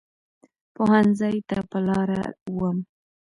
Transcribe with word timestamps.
پوهنځۍ 0.75 1.37
ته 1.49 1.59
په 1.69 1.77
لاره 1.87 2.21
وم. 2.57 2.77